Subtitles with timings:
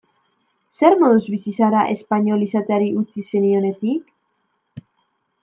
[0.77, 4.11] Zer moduz bizi zara espainol izateari utzi zenionetik?